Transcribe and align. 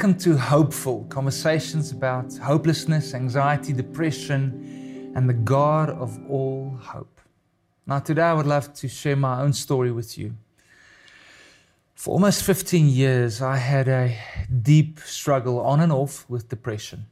Welcome 0.00 0.18
to 0.20 0.38
Hopeful 0.38 1.04
conversations 1.10 1.92
about 1.92 2.34
hopelessness, 2.38 3.12
anxiety, 3.12 3.74
depression, 3.74 5.12
and 5.14 5.28
the 5.28 5.34
God 5.34 5.90
of 5.90 6.18
all 6.26 6.74
hope. 6.80 7.20
Now, 7.86 7.98
today 7.98 8.22
I 8.22 8.32
would 8.32 8.46
love 8.46 8.72
to 8.72 8.88
share 8.88 9.14
my 9.14 9.42
own 9.42 9.52
story 9.52 9.92
with 9.92 10.16
you. 10.16 10.36
For 11.94 12.12
almost 12.12 12.44
15 12.44 12.88
years, 12.88 13.42
I 13.42 13.58
had 13.58 13.88
a 13.88 14.16
deep 14.62 15.00
struggle 15.00 15.60
on 15.60 15.80
and 15.80 15.92
off 15.92 16.24
with 16.30 16.48
depression. 16.48 17.04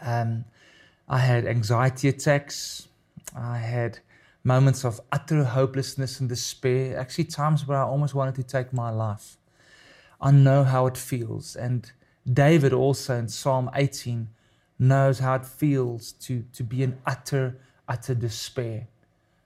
Um, 0.00 0.46
I 1.10 1.18
had 1.18 1.44
anxiety 1.44 2.08
attacks. 2.08 2.88
I 3.36 3.58
had 3.58 3.98
moments 4.42 4.82
of 4.82 4.98
utter 5.12 5.44
hopelessness 5.44 6.20
and 6.20 6.28
despair, 6.30 6.98
actually, 6.98 7.24
times 7.24 7.66
where 7.66 7.76
I 7.76 7.82
almost 7.82 8.14
wanted 8.14 8.36
to 8.36 8.44
take 8.44 8.72
my 8.72 8.88
life. 8.88 9.36
I 10.22 10.30
know 10.30 10.64
how 10.64 10.86
it 10.86 10.96
feels. 10.96 11.54
And 11.54 11.92
David 12.32 12.72
also 12.72 13.16
in 13.16 13.28
Psalm 13.28 13.70
18 13.74 14.28
knows 14.78 15.18
how 15.18 15.34
it 15.34 15.44
feels 15.44 16.12
to, 16.12 16.44
to 16.52 16.62
be 16.62 16.82
in 16.82 16.98
utter, 17.06 17.56
utter 17.88 18.14
despair. 18.14 18.86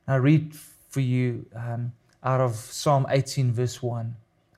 I 0.07 0.17
read 0.17 0.55
for 0.89 1.01
you 1.01 1.47
um, 1.55 1.93
out 2.23 2.41
of 2.41 2.55
Psalm 2.55 3.07
18, 3.09 3.53
verse 3.53 3.83
1. 3.83 4.15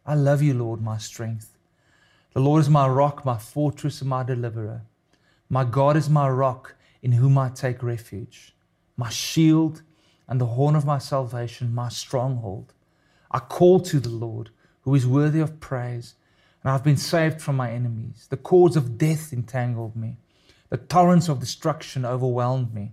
I 0.07 0.15
love 0.15 0.43
you, 0.43 0.55
Lord, 0.55 0.83
my 0.83 0.99
strength. 0.99 1.57
The 2.33 2.41
Lord 2.41 2.61
is 2.61 2.69
my 2.69 2.89
rock, 2.89 3.25
my 3.25 3.39
fortress, 3.39 4.01
and 4.01 4.11
my 4.11 4.23
deliverer. 4.23 4.83
My 5.49 5.65
God 5.65 5.97
is 5.97 6.11
my 6.11 6.29
rock 6.29 6.75
in 7.03 7.13
whom 7.13 7.39
I 7.39 7.51
take 7.51 7.83
refuge, 7.83 8.55
my 8.97 9.11
shield 9.11 9.83
and 10.27 10.41
the 10.41 10.47
horn 10.47 10.75
of 10.75 10.85
my 10.85 10.99
salvation, 10.99 11.75
my 11.75 11.89
stronghold. 11.89 12.73
I 13.31 13.39
call 13.39 13.81
to 13.81 14.01
the 14.01 14.09
Lord 14.09 14.51
who 14.83 14.95
is 14.95 15.07
worthy 15.07 15.41
of 15.41 15.61
praise. 15.61 16.15
And 16.65 16.73
I've 16.73 16.83
been 16.83 16.97
saved 16.97 17.43
from 17.43 17.57
my 17.57 17.71
enemies. 17.71 18.27
The 18.31 18.39
cords 18.39 18.75
of 18.75 18.97
death 18.97 19.33
entangled 19.33 19.95
me. 19.95 20.17
The 20.71 20.79
torrents 20.79 21.29
of 21.29 21.39
destruction 21.39 22.07
overwhelmed 22.07 22.75
me. 22.75 22.93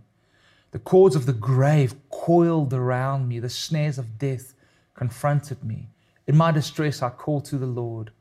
The 0.72 0.80
cords 0.80 1.16
of 1.16 1.26
the 1.26 1.34
grave 1.34 1.96
coiled 2.10 2.74
around 2.74 3.30
me. 3.30 3.40
The 3.40 3.50
snares 3.50 3.98
of 3.98 4.20
death 4.20 4.54
confronted 4.94 5.64
me. 5.64 5.90
In 6.28 6.36
my 6.36 6.52
distress, 6.52 7.02
I 7.02 7.10
called 7.10 7.46
to 7.46 7.58
the 7.58 7.66
Lord. 7.66 8.12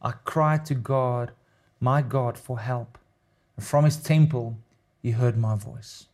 I 0.00 0.12
cried 0.24 0.64
to 0.66 0.74
God, 0.74 1.32
my 1.80 2.00
God, 2.02 2.38
for 2.38 2.58
help. 2.58 2.98
And 3.56 3.64
from 3.64 3.84
his 3.84 3.98
temple, 3.98 4.58
he 5.02 5.12
heard 5.12 5.36
my 5.36 5.54
voice. 5.54 6.06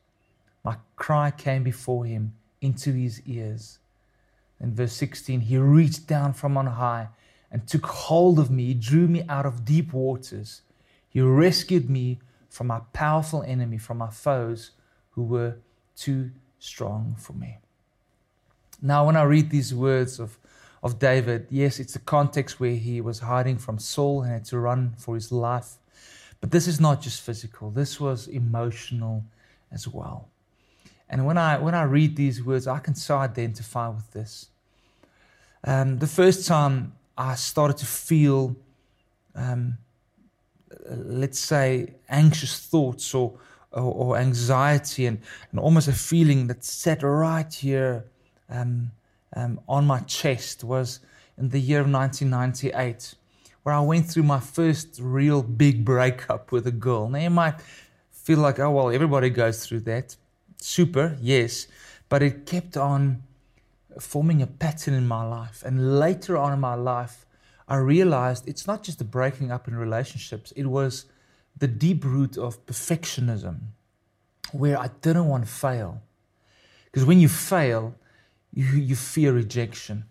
My 0.64 0.76
cry 0.96 1.30
came 1.30 1.62
before 1.62 2.04
him 2.04 2.34
into 2.60 2.92
his 2.92 3.22
ears. 3.24 3.78
In 4.60 4.74
verse 4.74 4.92
16, 4.92 5.40
he 5.40 5.56
reached 5.56 6.06
down 6.06 6.34
from 6.34 6.56
on 6.56 6.66
high 6.66 7.08
and 7.50 7.66
took 7.66 7.86
hold 7.86 8.38
of 8.38 8.50
me. 8.50 8.74
Drew 8.74 9.08
me 9.08 9.24
out 9.28 9.46
of 9.46 9.64
deep 9.64 9.92
waters. 9.92 10.62
He 11.08 11.20
rescued 11.20 11.90
me 11.90 12.20
from 12.48 12.68
my 12.68 12.80
powerful 12.92 13.42
enemy, 13.42 13.78
from 13.78 13.98
my 13.98 14.10
foes 14.10 14.72
who 15.10 15.24
were 15.24 15.56
too 15.96 16.30
strong 16.58 17.16
for 17.18 17.32
me. 17.32 17.58
Now, 18.82 19.06
when 19.06 19.16
I 19.16 19.22
read 19.22 19.50
these 19.50 19.74
words 19.74 20.18
of, 20.18 20.38
of 20.82 20.98
David, 20.98 21.46
yes, 21.50 21.78
it's 21.78 21.96
a 21.96 22.00
context 22.00 22.60
where 22.60 22.74
he 22.74 23.00
was 23.00 23.20
hiding 23.20 23.58
from 23.58 23.78
Saul 23.78 24.22
and 24.22 24.32
had 24.32 24.44
to 24.46 24.58
run 24.58 24.94
for 24.96 25.14
his 25.14 25.30
life. 25.30 25.74
But 26.40 26.50
this 26.50 26.66
is 26.66 26.80
not 26.80 27.02
just 27.02 27.20
physical, 27.20 27.70
this 27.70 28.00
was 28.00 28.26
emotional 28.26 29.24
as 29.70 29.86
well. 29.86 30.28
And 31.08 31.26
when 31.26 31.36
I, 31.36 31.58
when 31.58 31.74
I 31.74 31.82
read 31.82 32.16
these 32.16 32.42
words, 32.42 32.66
I 32.66 32.78
can 32.78 32.94
so 32.94 33.18
identify 33.18 33.88
with 33.88 34.12
this. 34.12 34.46
Um, 35.64 35.98
the 35.98 36.06
first 36.06 36.46
time 36.46 36.92
I 37.16 37.34
started 37.34 37.76
to 37.78 37.86
feel, 37.86 38.56
um, 39.34 39.78
let's 40.88 41.38
say, 41.38 41.94
anxious 42.08 42.58
thoughts 42.66 43.14
or, 43.14 43.38
or, 43.72 43.82
or 43.82 44.16
anxiety 44.16 45.06
and, 45.06 45.20
and, 45.50 45.60
almost 45.60 45.88
a 45.88 45.92
feeling 45.92 46.46
that 46.48 46.64
sat 46.64 47.02
right 47.02 47.52
here 47.52 48.04
um, 48.48 48.90
um 49.36 49.60
on 49.68 49.86
my 49.86 50.00
chest 50.00 50.64
was 50.64 51.00
in 51.38 51.48
the 51.48 51.60
year 51.60 51.80
of 51.80 51.90
1998, 51.90 53.14
where 53.62 53.74
I 53.74 53.80
went 53.80 54.10
through 54.10 54.24
my 54.24 54.40
first 54.40 54.98
real 55.00 55.42
big 55.42 55.84
breakup 55.84 56.52
with 56.52 56.66
a 56.66 56.72
girl. 56.72 57.08
Now, 57.08 57.18
you 57.18 57.30
might 57.30 57.60
feel 58.10 58.38
like, 58.38 58.58
oh, 58.58 58.70
well, 58.70 58.90
everybody 58.90 59.30
goes 59.30 59.64
through 59.64 59.80
that. 59.80 60.16
Super, 60.58 61.16
yes. 61.20 61.66
But 62.08 62.22
it 62.22 62.46
kept 62.46 62.76
on 62.76 63.22
forming 63.98 64.42
a 64.42 64.46
pattern 64.46 64.94
in 64.94 65.06
my 65.06 65.26
life. 65.26 65.62
And 65.64 65.98
later 65.98 66.36
on 66.36 66.52
in 66.52 66.60
my 66.60 66.74
life, 66.74 67.26
I 67.66 67.76
realized 67.76 68.48
it's 68.48 68.66
not 68.66 68.82
just 68.82 68.98
the 68.98 69.04
breaking 69.04 69.50
up 69.50 69.68
in 69.68 69.76
relationships, 69.76 70.52
it 70.52 70.66
was 70.66 71.06
the 71.56 71.68
deep 71.68 72.04
root 72.04 72.36
of 72.36 72.64
perfectionism, 72.66 73.58
where 74.52 74.78
I 74.78 74.90
didn't 75.02 75.26
want 75.26 75.44
to 75.44 75.50
fail. 75.50 76.02
Because 76.86 77.04
when 77.04 77.20
you 77.20 77.28
fail, 77.28 77.94
you, 78.52 78.64
you 78.64 78.96
fear 78.96 79.32
rejection. 79.32 80.04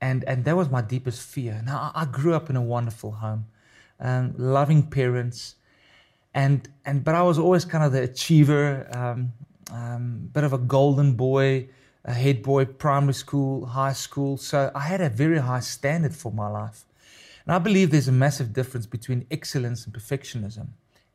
And, 0.00 0.24
and 0.24 0.44
that 0.44 0.56
was 0.56 0.70
my 0.70 0.82
deepest 0.82 1.20
fear. 1.22 1.62
Now, 1.64 1.90
I 1.94 2.04
grew 2.04 2.34
up 2.34 2.48
in 2.50 2.56
a 2.56 2.62
wonderful 2.62 3.12
home, 3.12 3.46
um, 3.98 4.34
loving 4.36 4.82
parents, 4.84 5.56
and, 6.34 6.68
and 6.84 7.02
but 7.02 7.14
I 7.14 7.22
was 7.22 7.38
always 7.38 7.64
kind 7.64 7.82
of 7.82 7.92
the 7.92 8.02
achiever, 8.02 8.88
um, 8.92 9.32
um, 9.72 10.28
bit 10.32 10.44
of 10.44 10.52
a 10.52 10.58
golden 10.58 11.14
boy, 11.14 11.68
a 12.06 12.14
head 12.14 12.42
boy, 12.42 12.64
primary 12.64 13.14
school, 13.14 13.66
high 13.66 13.92
school. 13.92 14.36
So 14.36 14.70
I 14.74 14.80
had 14.80 15.00
a 15.00 15.10
very 15.10 15.38
high 15.38 15.60
standard 15.60 16.14
for 16.14 16.32
my 16.32 16.48
life. 16.48 16.84
And 17.44 17.54
I 17.54 17.58
believe 17.58 17.90
there's 17.90 18.08
a 18.08 18.12
massive 18.12 18.52
difference 18.52 18.86
between 18.86 19.26
excellence 19.30 19.84
and 19.84 19.94
perfectionism. 19.94 20.68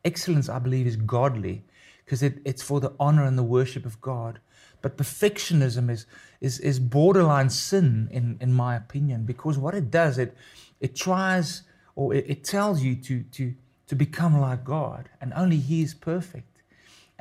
Excellence, 0.03 0.49
I 0.49 0.59
believe, 0.59 0.85
is 0.85 0.97
godly 0.97 1.63
because 2.03 2.21
it, 2.21 2.39
it's 2.43 2.61
for 2.61 2.81
the 2.81 2.93
honor 2.99 3.23
and 3.23 3.37
the 3.37 3.43
worship 3.43 3.85
of 3.85 4.01
God. 4.01 4.39
But 4.81 4.97
perfectionism 4.97 5.89
is, 5.89 6.05
is, 6.41 6.59
is 6.59 6.79
borderline 6.79 7.49
sin, 7.49 8.09
in, 8.11 8.37
in 8.41 8.51
my 8.51 8.75
opinion, 8.75 9.25
because 9.25 9.57
what 9.57 9.73
it 9.73 9.91
does, 9.91 10.17
it, 10.17 10.35
it 10.79 10.95
tries 10.95 11.63
or 11.95 12.13
it, 12.13 12.25
it 12.27 12.43
tells 12.43 12.81
you 12.81 12.95
to, 12.95 13.23
to, 13.23 13.53
to 13.87 13.95
become 13.95 14.39
like 14.39 14.63
God, 14.63 15.09
and 15.19 15.31
only 15.35 15.57
He 15.57 15.81
is 15.83 15.93
perfect 15.93 16.50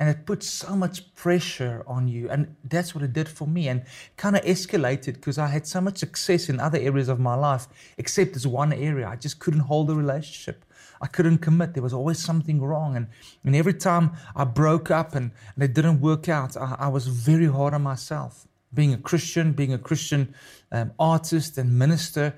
and 0.01 0.09
it 0.09 0.25
puts 0.25 0.49
so 0.49 0.75
much 0.75 1.13
pressure 1.13 1.83
on 1.85 2.07
you 2.07 2.27
and 2.31 2.55
that's 2.63 2.95
what 2.95 3.03
it 3.03 3.13
did 3.13 3.29
for 3.29 3.47
me 3.47 3.67
and 3.67 3.83
kind 4.17 4.35
of 4.35 4.41
escalated 4.41 5.13
because 5.13 5.37
i 5.37 5.45
had 5.45 5.67
so 5.67 5.79
much 5.79 5.99
success 5.99 6.49
in 6.49 6.59
other 6.59 6.79
areas 6.79 7.07
of 7.07 7.19
my 7.19 7.35
life 7.35 7.67
except 7.99 8.33
this 8.33 8.47
one 8.47 8.73
area. 8.73 9.07
I 9.07 9.15
just 9.15 9.37
couldn't 9.39 9.65
hold 9.71 9.91
a 9.91 9.95
relationship. 9.95 10.65
I 11.01 11.07
couldn't 11.07 11.37
commit. 11.37 11.75
There 11.75 11.83
was 11.83 11.93
always 11.93 12.17
something 12.17 12.59
wrong 12.59 12.95
and, 12.95 13.07
and 13.43 13.55
every 13.55 13.75
time 13.75 14.13
i 14.35 14.43
broke 14.43 14.89
up 14.89 15.13
and, 15.13 15.29
and 15.53 15.63
it 15.63 15.73
didn't 15.75 16.01
work 16.01 16.27
out 16.27 16.57
I, 16.57 16.75
I, 16.79 16.87
was 16.87 17.05
very 17.07 17.49
hard 17.57 17.75
on 17.75 17.83
myself. 17.83 18.47
Being 18.73 18.93
a 18.93 18.97
christian 18.97 19.53
being 19.53 19.73
a 19.73 19.77
christian 19.89 20.33
um, 20.71 20.93
artist 20.97 21.59
and 21.59 21.77
minister 21.77 22.33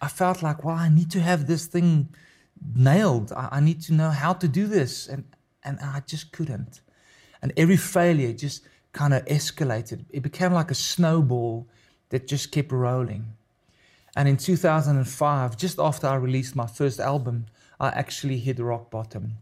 i 0.00 0.06
felt 0.06 0.44
like 0.44 0.62
well 0.64 0.76
i 0.76 0.88
need 0.88 1.10
to 1.10 1.20
have 1.20 1.48
this 1.48 1.66
thing 1.66 1.90
nailed. 2.76 3.32
I, 3.32 3.48
I 3.56 3.60
need 3.60 3.80
to 3.88 3.94
know 3.94 4.10
how 4.10 4.32
to 4.34 4.46
do 4.46 4.68
this 4.68 5.08
and 5.08 5.24
and 5.64 5.80
i 5.80 6.02
just 6.06 6.30
couldn't 6.30 6.80
and 7.42 7.52
every 7.56 7.76
failure 7.76 8.32
just 8.32 8.62
kind 8.92 9.14
of 9.14 9.24
escalated. 9.26 10.04
It 10.10 10.22
became 10.22 10.52
like 10.52 10.70
a 10.70 10.74
snowball 10.74 11.66
that 12.10 12.26
just 12.26 12.52
kept 12.52 12.72
rolling. 12.72 13.24
And 14.16 14.28
in 14.28 14.36
2005, 14.36 15.56
just 15.56 15.78
after 15.78 16.06
I 16.06 16.16
released 16.16 16.56
my 16.56 16.66
first 16.66 16.98
album, 16.98 17.46
I 17.78 17.88
actually 17.88 18.38
hit 18.38 18.58
rock 18.58 18.90
bottom. 18.90 19.36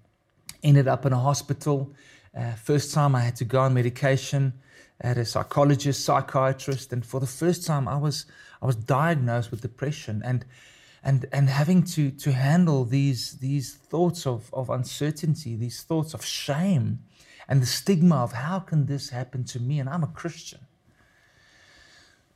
Ended 0.62 0.86
up 0.86 1.06
in 1.06 1.12
a 1.12 1.18
hospital. 1.18 1.92
Uh, 2.36 2.52
first 2.52 2.92
time 2.92 3.14
I 3.14 3.20
had 3.20 3.36
to 3.36 3.44
go 3.44 3.60
on 3.60 3.74
medication 3.74 4.52
at 5.00 5.16
a 5.16 5.24
psychologist, 5.24 6.04
psychiatrist, 6.04 6.92
and 6.92 7.04
for 7.04 7.20
the 7.20 7.26
first 7.26 7.66
time 7.66 7.88
I 7.88 7.96
was 7.96 8.26
I 8.60 8.66
was 8.66 8.76
diagnosed 8.76 9.50
with 9.50 9.60
depression 9.60 10.22
and 10.24 10.44
and 11.04 11.26
and 11.32 11.48
having 11.48 11.82
to 11.84 12.10
to 12.10 12.32
handle 12.32 12.84
these 12.84 13.38
these 13.38 13.74
thoughts 13.74 14.26
of 14.26 14.52
of 14.52 14.68
uncertainty, 14.70 15.56
these 15.56 15.82
thoughts 15.82 16.14
of 16.14 16.24
shame, 16.24 16.98
and 17.48 17.62
the 17.62 17.66
stigma 17.66 18.16
of 18.16 18.32
how 18.32 18.58
can 18.58 18.86
this 18.86 19.10
happen 19.10 19.44
to 19.44 19.60
me? 19.60 19.80
And 19.80 19.88
I'm 19.88 20.04
a 20.04 20.08
Christian. 20.08 20.60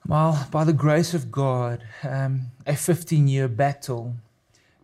Well, 0.06 0.48
by 0.50 0.64
the 0.64 0.72
grace 0.72 1.14
of 1.14 1.30
God, 1.30 1.84
um, 2.02 2.50
a 2.66 2.74
15 2.74 3.28
year 3.28 3.46
battle, 3.46 4.14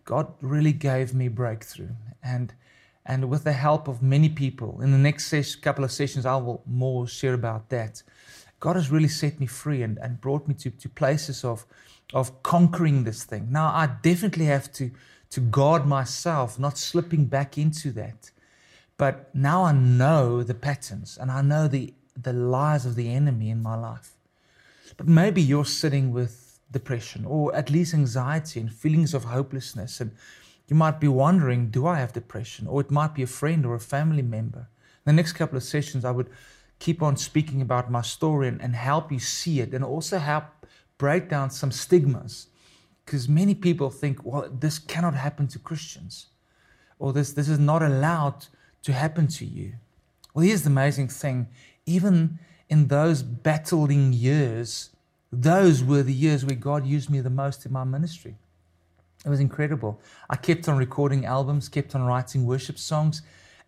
God 0.04 0.32
really 0.40 0.72
gave 0.72 1.12
me 1.12 1.28
breakthrough. 1.28 1.90
And, 2.22 2.52
and 3.04 3.28
with 3.28 3.44
the 3.44 3.52
help 3.52 3.88
of 3.88 4.02
many 4.02 4.28
people, 4.28 4.80
in 4.80 4.92
the 4.92 4.98
next 4.98 5.26
ses- 5.26 5.56
couple 5.56 5.82
of 5.82 5.90
sessions, 5.90 6.24
I 6.24 6.36
will 6.36 6.62
more 6.66 7.08
share 7.08 7.34
about 7.34 7.68
that. 7.70 8.02
God 8.60 8.76
has 8.76 8.90
really 8.90 9.08
set 9.08 9.40
me 9.40 9.46
free 9.46 9.82
and, 9.82 9.98
and 9.98 10.20
brought 10.20 10.46
me 10.46 10.54
to, 10.54 10.70
to 10.70 10.88
places 10.88 11.44
of, 11.44 11.66
of 12.12 12.42
conquering 12.42 13.04
this 13.04 13.24
thing. 13.24 13.48
Now, 13.50 13.66
I 13.66 13.88
definitely 14.02 14.46
have 14.46 14.70
to, 14.74 14.90
to 15.30 15.40
guard 15.40 15.86
myself, 15.86 16.58
not 16.58 16.78
slipping 16.78 17.24
back 17.26 17.58
into 17.58 17.90
that. 17.92 18.30
But 18.98 19.34
now 19.34 19.64
I 19.64 19.72
know 19.72 20.42
the 20.42 20.54
patterns 20.54 21.16
and 21.18 21.30
I 21.30 21.40
know 21.40 21.66
the, 21.68 21.94
the 22.20 22.32
lies 22.34 22.84
of 22.84 22.96
the 22.96 23.10
enemy 23.12 23.48
in 23.48 23.62
my 23.62 23.76
life. 23.76 24.10
But 24.96 25.08
maybe 25.08 25.40
you're 25.40 25.64
sitting 25.64 26.12
with 26.12 26.60
depression 26.70 27.24
or 27.24 27.54
at 27.54 27.70
least 27.70 27.94
anxiety 27.94 28.60
and 28.60 28.70
feelings 28.72 29.14
of 29.14 29.24
hopelessness 29.24 30.00
and, 30.00 30.10
You 30.68 30.76
might 30.76 31.00
be 31.00 31.08
wondering, 31.08 31.70
do 31.70 31.86
I 31.86 31.98
have 31.98 32.12
depression? 32.12 32.66
Or 32.66 32.80
it 32.80 32.90
might 32.90 33.14
be 33.14 33.22
a 33.22 33.26
friend 33.26 33.64
or 33.64 33.74
a 33.74 33.80
family 33.80 34.22
member. 34.22 34.68
The 35.04 35.12
next 35.14 35.32
couple 35.32 35.56
of 35.56 35.62
sessions, 35.62 36.04
I 36.04 36.10
would 36.10 36.28
keep 36.78 37.02
on 37.02 37.16
speaking 37.16 37.62
about 37.62 37.90
my 37.90 38.02
story 38.02 38.48
and, 38.48 38.60
and 38.60 38.76
help 38.76 39.10
you 39.10 39.18
see 39.18 39.60
it 39.60 39.72
and 39.72 39.82
also 39.82 40.18
help 40.18 40.44
break 40.98 41.30
down 41.30 41.50
some 41.50 41.72
stigmas. 41.72 42.48
Because 43.04 43.28
many 43.28 43.54
people 43.54 43.88
think, 43.88 44.22
well, 44.22 44.50
this 44.52 44.78
cannot 44.78 45.14
happen 45.14 45.48
to 45.48 45.58
Christians, 45.58 46.26
or 46.98 47.14
this, 47.14 47.32
this 47.32 47.48
is 47.48 47.58
not 47.58 47.82
allowed 47.82 48.46
to 48.88 48.94
happen 48.94 49.26
to 49.26 49.44
you. 49.44 49.74
Well, 50.32 50.46
here's 50.46 50.62
the 50.62 50.70
amazing 50.70 51.08
thing 51.08 51.48
even 51.84 52.38
in 52.70 52.88
those 52.88 53.22
battling 53.22 54.14
years, 54.14 54.88
those 55.30 55.84
were 55.84 56.02
the 56.02 56.14
years 56.14 56.42
where 56.42 56.56
God 56.56 56.86
used 56.86 57.10
me 57.10 57.20
the 57.20 57.28
most 57.28 57.66
in 57.66 57.72
my 57.72 57.84
ministry. 57.84 58.36
It 59.26 59.28
was 59.28 59.40
incredible. 59.40 60.00
I 60.30 60.36
kept 60.36 60.70
on 60.70 60.78
recording 60.78 61.26
albums, 61.26 61.68
kept 61.68 61.94
on 61.94 62.02
writing 62.02 62.46
worship 62.46 62.78
songs, 62.78 63.20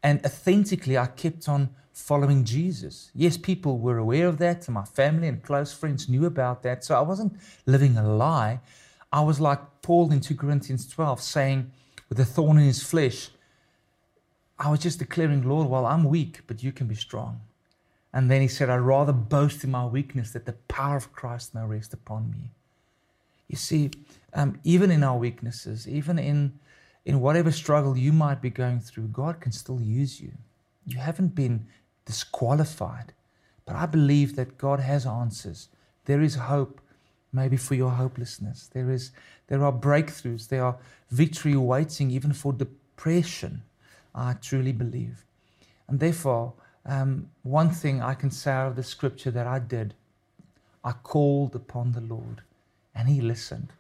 and 0.02 0.24
authentically, 0.24 0.96
I 0.96 1.06
kept 1.06 1.50
on 1.50 1.68
following 1.92 2.44
Jesus. 2.44 3.10
Yes, 3.14 3.36
people 3.36 3.78
were 3.78 3.98
aware 3.98 4.26
of 4.26 4.38
that, 4.38 4.68
and 4.68 4.74
my 4.74 4.86
family 4.86 5.28
and 5.28 5.42
close 5.42 5.70
friends 5.70 6.08
knew 6.08 6.24
about 6.24 6.62
that. 6.62 6.82
So 6.82 6.94
I 6.96 7.02
wasn't 7.02 7.38
living 7.66 7.98
a 7.98 8.08
lie. 8.08 8.60
I 9.12 9.20
was 9.20 9.38
like 9.38 9.60
Paul 9.82 10.12
in 10.12 10.20
2 10.20 10.34
Corinthians 10.34 10.88
12, 10.88 11.20
saying, 11.20 11.70
with 12.08 12.18
a 12.20 12.24
thorn 12.24 12.56
in 12.56 12.64
his 12.64 12.82
flesh, 12.82 13.30
I 14.60 14.70
was 14.70 14.80
just 14.80 14.98
declaring, 14.98 15.48
Lord, 15.48 15.68
well, 15.68 15.86
I'm 15.86 16.04
weak, 16.04 16.42
but 16.46 16.62
you 16.62 16.70
can 16.70 16.86
be 16.86 16.94
strong. 16.94 17.40
And 18.12 18.30
then 18.30 18.42
he 18.42 18.48
said, 18.48 18.68
I'd 18.68 18.76
rather 18.76 19.12
boast 19.12 19.64
in 19.64 19.70
my 19.70 19.86
weakness 19.86 20.32
that 20.32 20.44
the 20.44 20.52
power 20.68 20.96
of 20.96 21.12
Christ 21.12 21.54
may 21.54 21.64
rest 21.64 21.94
upon 21.94 22.30
me. 22.30 22.50
You 23.48 23.56
see, 23.56 23.90
um, 24.34 24.60
even 24.62 24.90
in 24.90 25.02
our 25.02 25.16
weaknesses, 25.16 25.88
even 25.88 26.18
in, 26.18 26.58
in 27.06 27.20
whatever 27.20 27.50
struggle 27.50 27.96
you 27.96 28.12
might 28.12 28.42
be 28.42 28.50
going 28.50 28.80
through, 28.80 29.08
God 29.08 29.40
can 29.40 29.52
still 29.52 29.80
use 29.80 30.20
you. 30.20 30.32
You 30.86 30.98
haven't 30.98 31.34
been 31.34 31.66
disqualified. 32.04 33.14
But 33.64 33.76
I 33.76 33.86
believe 33.86 34.36
that 34.36 34.58
God 34.58 34.80
has 34.80 35.06
answers. 35.06 35.68
There 36.04 36.20
is 36.20 36.34
hope, 36.34 36.80
maybe 37.32 37.56
for 37.56 37.76
your 37.76 37.90
hopelessness. 37.90 38.68
There, 38.74 38.90
is, 38.90 39.12
there 39.46 39.64
are 39.64 39.72
breakthroughs. 39.72 40.48
There 40.48 40.64
are 40.64 40.76
victory 41.10 41.56
waiting, 41.56 42.10
even 42.10 42.34
for 42.34 42.52
depression. 42.52 43.62
I 44.14 44.34
truly 44.34 44.72
believe. 44.72 45.24
And 45.88 46.00
therefore, 46.00 46.54
um, 46.86 47.30
one 47.42 47.70
thing 47.70 48.00
I 48.00 48.14
can 48.14 48.30
say 48.30 48.50
out 48.50 48.68
of 48.68 48.76
the 48.76 48.82
scripture 48.82 49.30
that 49.30 49.46
I 49.46 49.58
did, 49.58 49.94
I 50.82 50.92
called 50.92 51.54
upon 51.54 51.92
the 51.92 52.00
Lord 52.00 52.42
and 52.94 53.08
He 53.08 53.20
listened. 53.20 53.72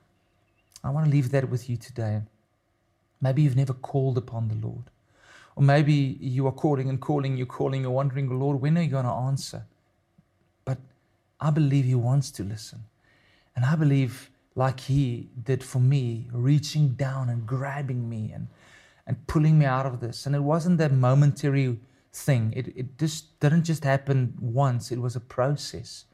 I 0.82 0.90
want 0.90 1.06
to 1.06 1.10
leave 1.10 1.30
that 1.30 1.48
with 1.48 1.68
you 1.68 1.76
today. 1.76 2.22
Maybe 3.20 3.42
you've 3.42 3.56
never 3.56 3.72
called 3.72 4.16
upon 4.18 4.48
the 4.48 4.54
Lord. 4.54 4.84
Or 5.56 5.62
maybe 5.62 6.16
you 6.20 6.46
are 6.46 6.52
calling 6.52 6.88
and 6.88 7.00
calling, 7.00 7.36
you're 7.36 7.46
calling, 7.46 7.82
you're 7.82 7.90
wondering, 7.90 8.38
Lord, 8.38 8.60
when 8.60 8.78
are 8.78 8.82
you 8.82 8.88
going 8.88 9.04
to 9.04 9.10
answer? 9.10 9.64
But 10.64 10.78
I 11.40 11.50
believe 11.50 11.84
He 11.84 11.94
wants 11.94 12.30
to 12.32 12.44
listen. 12.44 12.84
And 13.56 13.64
I 13.64 13.76
believe, 13.76 14.30
like 14.54 14.80
He 14.80 15.28
did 15.42 15.62
for 15.62 15.80
me, 15.80 16.28
reaching 16.32 16.90
down 16.90 17.28
and 17.28 17.46
grabbing 17.46 18.08
me 18.08 18.30
and, 18.32 18.48
and 19.10 19.26
pulling 19.26 19.58
me 19.58 19.66
out 19.66 19.86
of 19.86 19.98
this. 19.98 20.24
And 20.24 20.36
it 20.36 20.44
wasn't 20.44 20.78
that 20.78 20.92
momentary 20.92 21.80
thing, 22.12 22.52
it, 22.54 22.68
it 22.76 22.96
just 22.96 23.40
didn't 23.40 23.64
just 23.64 23.82
happen 23.82 24.34
once, 24.40 24.92
it 24.92 25.00
was 25.00 25.16
a 25.16 25.20
process. 25.20 26.04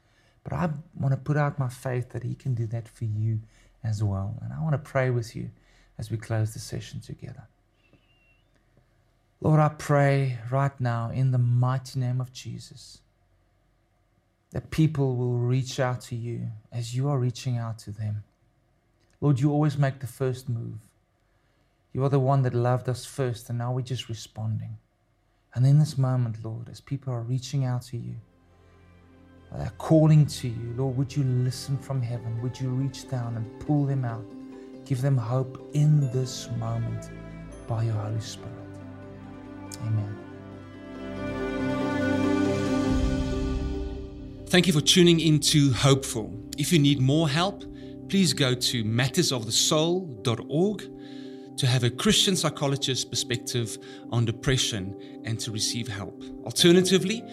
But 0.43 0.53
I 0.53 0.69
want 0.95 1.13
to 1.13 1.17
put 1.17 1.37
out 1.37 1.59
my 1.59 1.69
faith 1.69 2.09
that 2.09 2.23
He 2.23 2.33
can 2.33 2.55
do 2.55 2.65
that 2.65 2.87
for 2.87 3.05
you 3.05 3.41
as 3.83 4.03
well. 4.03 4.39
And 4.41 4.51
I 4.51 4.59
want 4.63 4.73
to 4.73 4.79
pray 4.79 5.11
with 5.11 5.35
you 5.35 5.51
as 5.99 6.09
we 6.09 6.17
close 6.17 6.53
the 6.53 6.59
session 6.59 6.99
together. 6.99 7.43
Lord, 9.41 9.59
I 9.59 9.69
pray 9.69 10.39
right 10.49 10.81
now 10.81 11.11
in 11.11 11.29
the 11.29 11.37
mighty 11.37 11.99
name 11.99 12.19
of 12.19 12.33
Jesus 12.33 13.01
that 14.53 14.71
people 14.71 15.15
will 15.15 15.37
reach 15.37 15.79
out 15.79 16.01
to 16.01 16.15
you 16.15 16.47
as 16.71 16.95
you 16.95 17.09
are 17.09 17.19
reaching 17.19 17.57
out 17.57 17.77
to 17.79 17.91
them. 17.91 18.23
Lord, 19.21 19.39
you 19.39 19.51
always 19.51 19.77
make 19.77 19.99
the 19.99 20.07
first 20.07 20.49
move. 20.49 20.79
You 21.97 22.05
are 22.05 22.09
the 22.09 22.19
one 22.19 22.43
that 22.43 22.53
loved 22.53 22.87
us 22.89 23.05
first, 23.05 23.49
and 23.49 23.57
now 23.57 23.73
we're 23.73 23.81
just 23.81 24.07
responding. 24.07 24.77
And 25.55 25.65
in 25.65 25.79
this 25.79 25.97
moment, 25.97 26.45
Lord, 26.45 26.69
as 26.69 26.79
people 26.79 27.11
are 27.11 27.23
reaching 27.23 27.65
out 27.65 27.81
to 27.87 27.97
you, 27.97 28.13
they're 29.51 29.73
calling 29.79 30.27
to 30.27 30.47
you, 30.47 30.75
Lord, 30.77 30.95
would 30.95 31.15
you 31.15 31.23
listen 31.23 31.75
from 31.75 32.03
heaven? 32.03 32.39
Would 32.43 32.61
you 32.61 32.69
reach 32.69 33.09
down 33.09 33.35
and 33.35 33.59
pull 33.61 33.87
them 33.87 34.05
out? 34.05 34.31
Give 34.85 35.01
them 35.01 35.17
hope 35.17 35.71
in 35.73 36.11
this 36.11 36.51
moment 36.59 37.09
by 37.65 37.81
your 37.81 37.95
Holy 37.95 38.21
Spirit. 38.21 38.53
Amen. 39.81 40.15
Thank 44.45 44.67
you 44.67 44.73
for 44.73 44.81
tuning 44.81 45.19
into 45.19 45.73
Hopeful. 45.73 46.31
If 46.59 46.71
you 46.71 46.77
need 46.77 47.01
more 47.01 47.27
help, 47.27 47.63
please 48.07 48.33
go 48.33 48.53
to 48.53 48.83
mattersofthesoul.org 48.83 50.91
to 51.57 51.67
have 51.67 51.83
a 51.83 51.89
Christian 51.89 52.35
psychologist's 52.35 53.03
perspective 53.03 53.77
on 54.11 54.25
depression 54.25 55.21
and 55.25 55.39
to 55.39 55.51
receive 55.51 55.87
help. 55.87 56.23
Alternatively, 56.45 57.23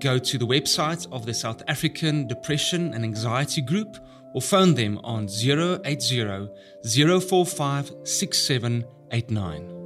go 0.00 0.18
to 0.18 0.38
the 0.38 0.46
website 0.46 1.10
of 1.12 1.26
the 1.26 1.34
South 1.34 1.62
African 1.68 2.26
Depression 2.26 2.94
and 2.94 3.04
Anxiety 3.04 3.62
Group 3.62 3.96
or 4.34 4.42
phone 4.42 4.74
them 4.74 4.98
on 5.04 5.28
080 5.28 6.48
045 6.84 7.92
6789. 8.04 9.77